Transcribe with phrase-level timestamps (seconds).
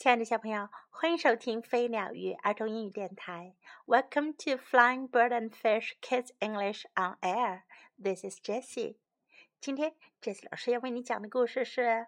[0.00, 3.54] 亲爱的小朋友，欢迎收听飞鸟与儿童英语电台。
[3.84, 7.64] Welcome to Flying Bird and Fish Kids English on Air.
[8.02, 8.96] This is Jessie.
[9.60, 12.06] 今天 Jessie 老师要为你讲的故事是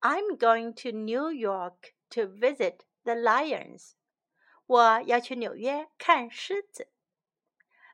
[0.00, 3.94] I'm going to New York to visit the lions.
[4.66, 6.86] 我要去纽约看狮子。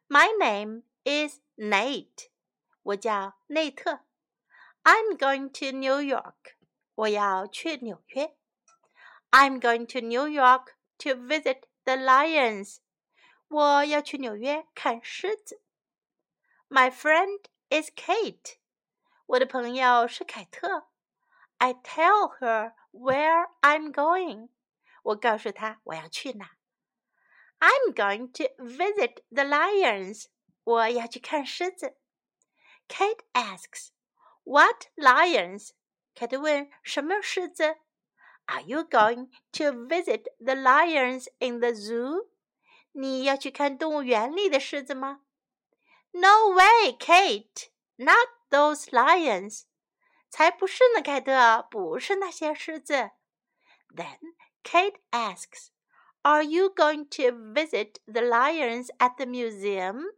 [0.07, 2.29] My name is Nate.
[2.83, 4.01] 我叫内特。
[4.83, 6.57] I'm going to New York.
[6.95, 8.37] 我要去纽约。
[9.36, 12.78] I'm going to New York to visit the lions.
[13.48, 15.62] 我要去纽约看狮子。
[16.70, 18.58] My friend is Kate.
[19.26, 20.88] 我的朋友是凯特。
[21.58, 24.50] I tell her where I'm going.
[25.04, 26.52] 我告诉她我要去哪。
[27.60, 30.26] I'm going to visit the lions.
[30.64, 31.98] 我要去看狮子。
[32.88, 33.90] Kate asks,
[34.44, 35.72] "What lions?"
[36.14, 37.78] 凯特问：“什么狮子？”
[38.48, 42.28] Are you going to visit the lions in the zoo?
[42.92, 45.22] 你要去看动物园里的狮子吗？
[46.12, 47.70] No way, Kate.
[47.96, 49.64] Not those lions.
[50.30, 53.12] 才不是呢，凯特，不是那些狮子。
[53.94, 54.20] Then
[54.64, 55.70] Kate asks,
[56.24, 60.16] "Are you going to visit the lions at the museum?"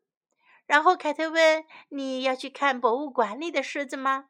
[0.66, 4.30] 然后凯特问：“你要去看博物馆里的狮子吗？”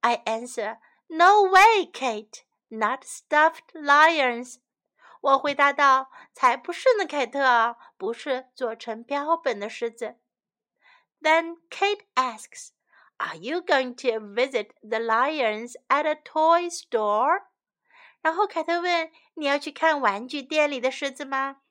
[0.00, 2.42] I answer, "No way, Kate."
[2.74, 4.56] Not stuffed lions，
[5.20, 10.16] 我回答道：“才不是呢，凯特，不是做成标本的狮子。”
[11.20, 12.70] Then Kate asks,
[13.18, 17.42] "Are you going to visit the lions at a toy store?"
[18.22, 21.62] 然后凯特问：“你要去看玩具店里的狮子吗？”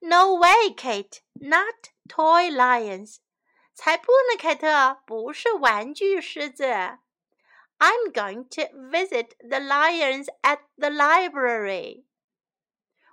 [0.00, 1.20] No way, Kate.
[1.34, 3.18] Not toy lions.
[3.74, 6.98] 才不呢，凯特，不是玩具狮子。
[7.78, 12.04] I'm going to visit the lions at the library.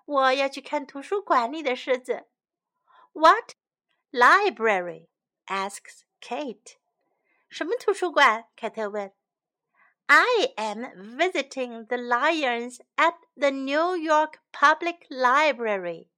[0.06, 2.28] 我要去看图书馆里的狮子。
[3.14, 3.54] What
[4.12, 5.08] library?
[5.48, 6.78] asks Kate.
[7.50, 8.46] 什么图书馆？
[8.56, 9.14] 凯特问。
[10.06, 10.86] I am
[11.18, 16.10] visiting the lions at the New York Public Library.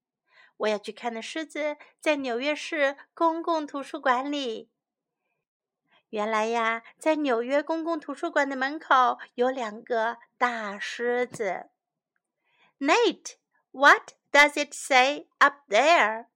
[0.57, 4.69] 我要去看的狮子在纽约市公共图书馆里。
[6.15, 11.69] 原来呀，在纽约公共图书馆的门口有两个大狮子。
[12.79, 16.27] Nate，what does it say up there？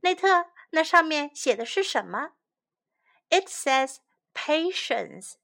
[0.00, 2.32] 内特，那上面写的是什么？
[3.28, 3.96] It says
[4.32, 5.34] patience，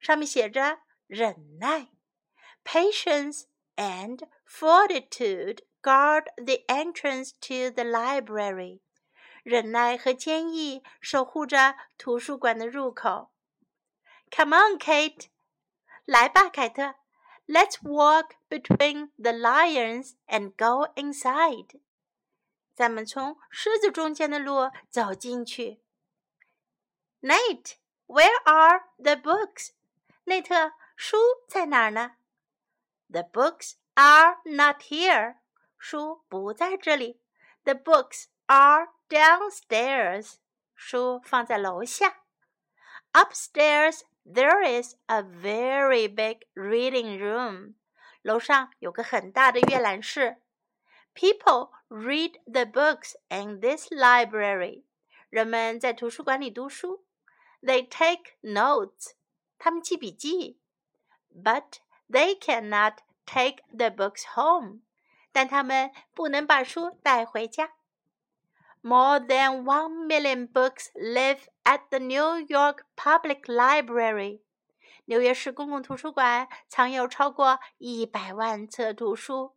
[0.00, 1.88] 上面写着忍耐。
[2.64, 3.44] Patience
[3.76, 8.80] and fortitude guard the entrance to the library.
[9.42, 13.30] 忍耐和坚毅守护着图书馆的入口。
[14.30, 15.28] Come on, Kate，
[16.04, 16.94] 来吧，凯特。
[17.46, 21.80] Let's walk between the lions and go inside。
[22.74, 25.80] 咱们从狮子中间的路走进去。
[27.20, 29.70] Nate，where are the books？
[30.24, 31.16] 内特，书
[31.48, 32.16] 在哪儿呢？
[33.08, 35.36] The books are not here。
[35.78, 37.20] 书不在这里。
[37.62, 40.34] The books are downstairs，
[40.74, 42.22] 书放在楼下。
[43.12, 47.74] Upstairs there is a very big reading room，
[48.22, 50.42] 楼上有个很大的阅览室。
[51.14, 54.84] People read the books in this library，
[55.30, 57.06] 人们在图书馆里读书。
[57.62, 59.12] They take notes，
[59.58, 60.60] 他们记笔记。
[61.34, 64.82] But they cannot take the books home，
[65.32, 67.72] 但他们不能把书带回家。
[68.83, 74.41] More than one million books live at the New York Public Library.
[75.05, 79.55] 纽约市公共图书馆藏有超过一百万册图书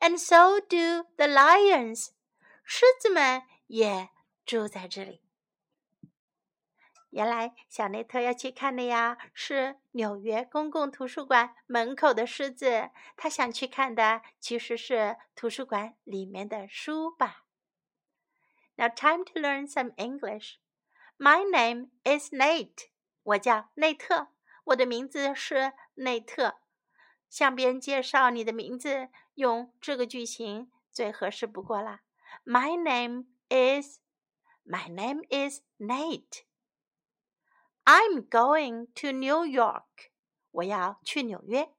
[0.00, 2.10] ，and so do the lions。
[2.62, 4.10] 狮子们也
[4.46, 5.22] 住在这里。
[7.10, 12.90] 原来小内特要去看的呀，是纽约公共图书馆门口的狮子。
[13.16, 17.43] 他想去看的其实是图书馆里面的书吧。
[18.75, 20.57] Now time to learn some English.
[21.17, 22.89] My name is Nate.
[23.23, 24.29] 我叫内特，
[24.65, 26.59] 我的名字是内特。
[27.29, 32.01] 向别人介绍你的名字，用这个句型最合适不过啦。
[32.45, 33.99] My name is
[34.65, 36.43] My name is Nate.
[37.85, 40.11] I'm going to New York.
[40.51, 41.73] 我要去纽约。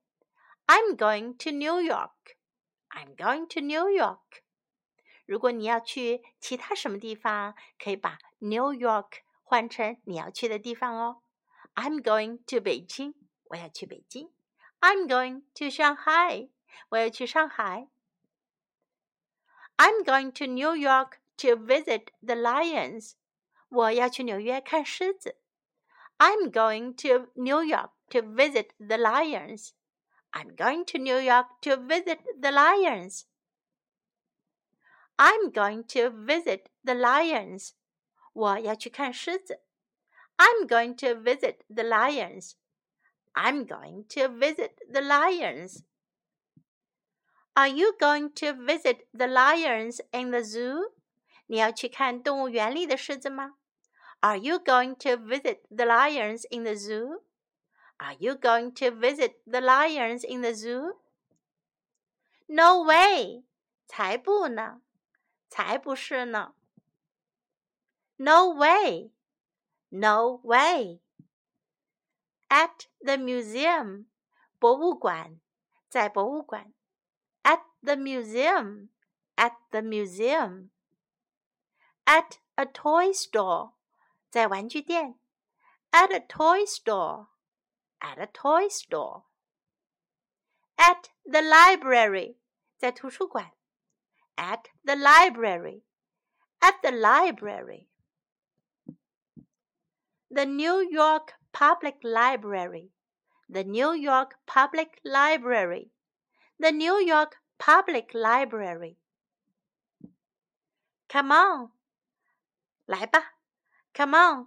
[0.66, 2.36] I'm going to New York.
[2.90, 4.42] I'm going to New York.
[5.26, 11.22] 如果你要去其他什么地方，可以把 New York 换成你要去的地方哦。
[11.74, 13.14] I'm going to Beijing，
[13.44, 14.30] 我要去北京。
[14.80, 16.50] I'm going to Shanghai，
[16.88, 17.88] 我要去上海。
[19.76, 23.12] I'm going to New York to visit the lions.
[23.68, 25.36] 我要去纽约看狮子。
[26.18, 29.70] I'm going to New York to visit the lions.
[30.32, 33.22] I'm going to New York to visit the lions.
[35.16, 37.72] I'm going to visit the lions.
[38.32, 39.60] 我要去看狮子。
[40.36, 42.52] I'm going to visit the lions.
[43.34, 45.82] I'm going to visit the lions.
[47.54, 50.92] Are you going to visit the lions in the zoo?
[51.46, 53.56] 你要去看动物园里的狮子吗？
[54.20, 57.22] Are you going to visit the lions in the zoo?
[57.98, 60.96] Are you going to visit the lions in the zoo?
[62.46, 63.44] No way!
[63.86, 64.80] 才不呢，
[65.48, 66.54] 才不是呢。
[68.16, 69.12] No way!
[69.88, 71.00] No way!
[72.48, 74.06] At the museum，
[74.58, 75.40] 博物馆，
[75.88, 76.72] 在博物馆。
[77.42, 78.90] At the museum,
[79.36, 80.70] at the museum.
[82.04, 83.72] At a toy store，
[84.30, 85.18] 在玩具店。
[85.92, 87.28] At a toy store,
[87.98, 89.24] at a toy store.
[90.76, 92.36] At the library，
[92.76, 93.52] 在图书馆。
[94.36, 95.82] At the library,
[96.62, 97.88] at the library.
[100.30, 102.92] The New York Public Library,
[103.48, 105.90] the New York Public Library,
[106.58, 108.96] the New York Public Library.
[111.08, 111.70] Come on,
[112.86, 113.32] 来吧，
[113.92, 114.46] Come on,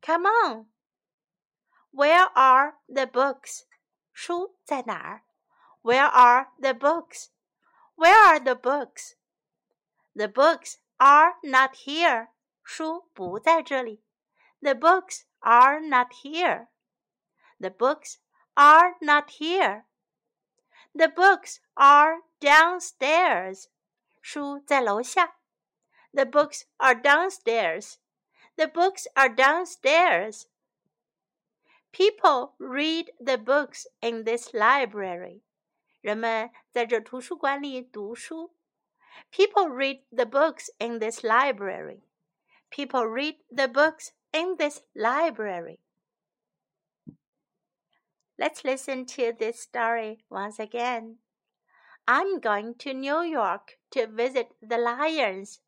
[0.00, 0.66] come on.
[1.90, 3.64] Where are the books?
[4.12, 5.22] 书在哪儿？
[5.82, 7.30] Where are the books?
[7.96, 9.16] Where are the books?
[10.14, 12.28] The books are not here.
[12.62, 14.02] 书不在这里。
[14.60, 16.68] The books are not here.
[17.58, 18.18] The books
[18.54, 19.84] are not here.
[20.94, 23.68] The books are downstairs.
[24.20, 25.36] 书在楼下。
[26.12, 27.98] The books are downstairs.
[28.56, 30.46] The books are downstairs.
[31.92, 35.42] People read the books in this library.
[36.04, 38.54] 人们在这图书馆里读书。
[39.30, 42.02] People read the books in this library.
[42.70, 45.80] People read the books in this library.
[48.38, 51.18] Let's listen to this story once again.
[52.06, 55.60] I'm going to New York to visit the lions.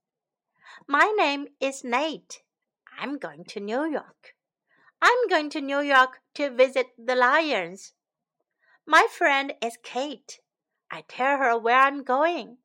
[0.86, 2.42] My name is Nate.
[2.98, 4.34] I'm going to New York.
[5.02, 7.92] I'm going to New York to visit the lions.
[8.89, 10.39] My friend is Kate.
[10.89, 12.59] I tell her where I'm going.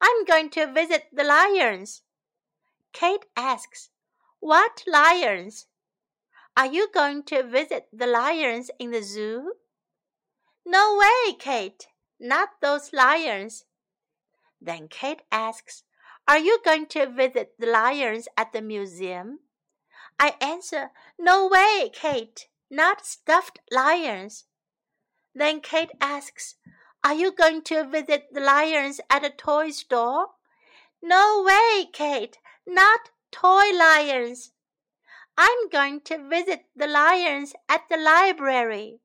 [0.00, 2.00] I'm going to visit the lions.
[2.94, 3.90] Kate asks,
[4.40, 5.66] What lions?
[6.56, 9.52] Are you going to visit the lions in the zoo?
[10.64, 11.88] No way, Kate.
[12.18, 13.66] Not those lions.
[14.62, 15.82] Then Kate asks,
[16.26, 19.40] Are you going to visit the lions at the museum?
[20.18, 22.48] I answer, No way, Kate.
[22.70, 24.46] Not stuffed lions.
[25.34, 26.56] Then Kate asks,
[27.02, 30.28] Are you going to visit the lions at a toy store?
[31.02, 32.38] No way, Kate.
[32.66, 34.52] Not toy lions.
[35.36, 39.00] I'm going to visit the lions at the library.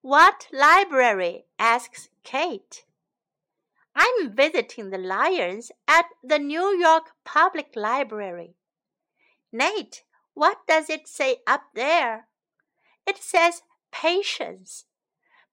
[0.00, 1.44] What library?
[1.58, 2.84] asks Kate.
[3.94, 8.54] I'm visiting the lions at the New York Public Library.
[9.52, 12.28] Nate, what does it say up there?
[13.06, 14.84] It says patience.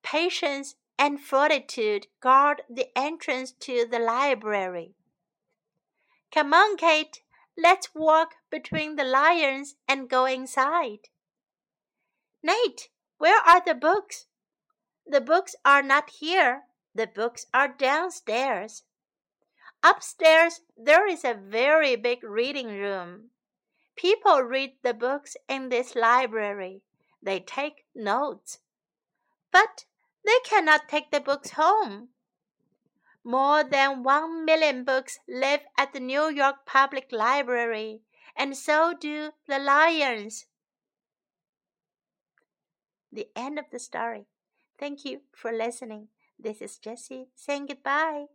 [0.04, 4.96] Patience and fortitude guard the entrance to the library.
[6.32, 7.22] Come on, Kate.
[7.58, 11.10] Let's walk between the lions and go inside.
[12.44, 14.28] Nate, where are the books?
[15.06, 16.64] The books are not here.
[16.94, 18.84] The books are downstairs.
[19.84, 23.30] Upstairs, there is a very big reading room.
[23.96, 26.82] People read the books in this library.
[27.28, 28.60] They take notes.
[29.52, 29.84] But
[30.24, 32.08] they cannot take the books home.
[33.22, 38.00] More than one million books live at the New York Public Library,
[38.34, 40.46] and so do the lions.
[43.12, 44.28] The end of the story.
[44.80, 46.08] Thank you for listening.
[46.40, 48.28] This is Jessie saying goodbye.